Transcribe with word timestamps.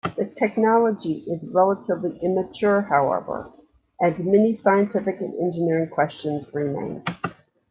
The 0.17 0.25
technology 0.25 1.21
is 1.27 1.51
relatively 1.53 2.17
immature, 2.23 2.81
however, 2.81 3.47
and 3.99 4.17
many 4.25 4.55
scientific 4.55 5.21
and 5.21 5.31
engineering 5.39 5.89
questions 5.89 6.49
remain. 6.55 7.03